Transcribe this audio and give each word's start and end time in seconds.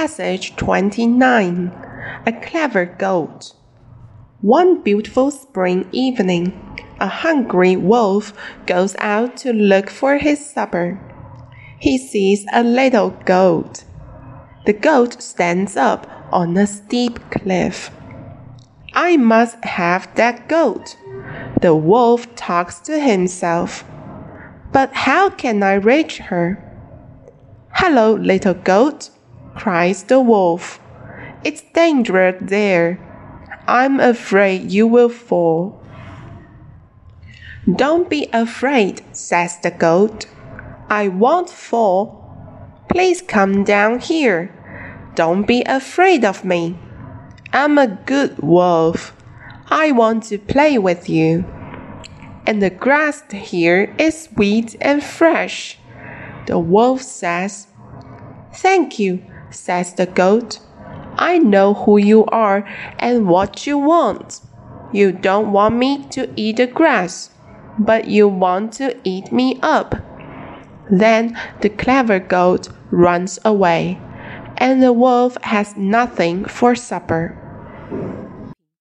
Passage 0.00 0.56
29 0.56 1.72
A 2.24 2.32
Clever 2.40 2.86
Goat. 2.86 3.52
One 4.40 4.80
beautiful 4.82 5.30
spring 5.30 5.90
evening, 5.92 6.54
a 6.98 7.06
hungry 7.06 7.76
wolf 7.76 8.32
goes 8.64 8.96
out 8.98 9.36
to 9.44 9.52
look 9.52 9.90
for 9.90 10.16
his 10.16 10.40
supper. 10.42 10.98
He 11.78 11.98
sees 11.98 12.46
a 12.50 12.64
little 12.64 13.10
goat. 13.26 13.84
The 14.64 14.72
goat 14.72 15.20
stands 15.20 15.76
up 15.76 16.06
on 16.32 16.56
a 16.56 16.66
steep 16.66 17.20
cliff. 17.30 17.90
I 18.94 19.18
must 19.18 19.62
have 19.66 20.14
that 20.14 20.48
goat. 20.48 20.96
The 21.60 21.74
wolf 21.74 22.34
talks 22.36 22.80
to 22.88 22.98
himself. 22.98 23.84
But 24.72 24.94
how 24.94 25.28
can 25.28 25.62
I 25.62 25.74
reach 25.74 26.16
her? 26.32 26.56
Hello, 27.74 28.14
little 28.14 28.54
goat 28.54 29.10
cries 29.54 30.04
the 30.04 30.20
wolf. 30.20 30.80
It's 31.44 31.62
dangerous 31.74 32.36
there. 32.40 32.98
I'm 33.66 34.00
afraid 34.00 34.70
you 34.70 34.86
will 34.86 35.08
fall. 35.08 35.82
Don't 37.76 38.08
be 38.08 38.28
afraid, 38.32 39.02
says 39.12 39.58
the 39.60 39.70
goat. 39.70 40.26
I 40.88 41.08
won't 41.08 41.50
fall. 41.50 42.20
Please 42.88 43.22
come 43.22 43.64
down 43.64 44.00
here. 44.00 44.52
Don't 45.14 45.46
be 45.46 45.62
afraid 45.62 46.24
of 46.24 46.44
me. 46.44 46.78
I'm 47.52 47.78
a 47.78 47.86
good 47.86 48.38
wolf. 48.38 49.14
I 49.68 49.92
want 49.92 50.24
to 50.24 50.38
play 50.38 50.78
with 50.78 51.08
you. 51.08 51.44
And 52.46 52.60
the 52.60 52.70
grass 52.70 53.22
here 53.30 53.94
is 53.98 54.24
sweet 54.24 54.74
and 54.80 55.04
fresh. 55.04 55.78
The 56.46 56.58
wolf 56.58 57.02
says, 57.02 57.68
Thank 58.54 58.98
you, 58.98 59.22
says 59.50 59.94
the 59.94 60.06
goat. 60.06 60.58
I 61.16 61.38
know 61.38 61.74
who 61.74 61.98
you 61.98 62.24
are 62.26 62.66
and 62.98 63.28
what 63.28 63.66
you 63.66 63.78
want. 63.78 64.40
You 64.92 65.12
don't 65.12 65.52
want 65.52 65.76
me 65.76 66.06
to 66.10 66.30
eat 66.36 66.56
the 66.56 66.66
grass, 66.66 67.30
but 67.78 68.08
you 68.08 68.28
want 68.28 68.72
to 68.74 68.96
eat 69.04 69.32
me 69.32 69.58
up. 69.62 69.94
Then 70.90 71.38
the 71.60 71.68
clever 71.68 72.18
goat 72.18 72.68
runs 72.90 73.38
away, 73.44 74.00
and 74.56 74.82
the 74.82 74.92
wolf 74.92 75.36
has 75.42 75.76
nothing 75.76 76.44
for 76.44 76.74
supper. 76.74 77.39